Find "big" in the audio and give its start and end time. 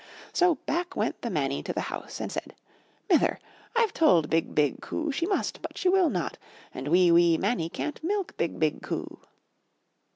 4.31-4.55, 4.55-4.81, 8.35-8.59, 8.59-8.81